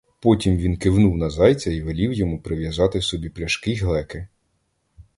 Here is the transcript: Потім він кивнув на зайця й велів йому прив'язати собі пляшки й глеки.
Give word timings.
Потім 0.19 0.57
він 0.57 0.77
кивнув 0.77 1.17
на 1.17 1.29
зайця 1.29 1.71
й 1.71 1.81
велів 1.81 2.13
йому 2.13 2.41
прив'язати 2.41 3.01
собі 3.01 3.29
пляшки 3.29 3.71
й 3.71 3.75
глеки. 3.75 4.27